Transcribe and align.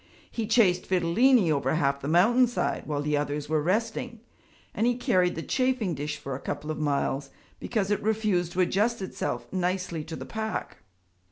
He 0.31 0.47
chased 0.47 0.87
Fidilini 0.87 1.51
over 1.51 1.75
half 1.75 2.01
the 2.01 2.07
mountainside 2.07 2.87
while 2.87 3.03
the 3.03 3.15
others 3.15 3.47
were 3.47 3.61
resting, 3.61 4.19
and 4.73 4.87
he 4.87 4.95
carried 4.97 5.35
the 5.35 5.43
chafing 5.43 5.93
dish 5.93 6.17
for 6.17 6.33
a 6.33 6.39
couple 6.39 6.71
of 6.71 6.79
miles 6.79 7.29
because 7.59 7.91
it 7.91 8.01
refused 8.01 8.53
to 8.53 8.61
adjust 8.61 9.03
itself 9.03 9.45
nicely 9.53 10.03
to 10.05 10.15
the 10.15 10.25
pack. 10.25 10.77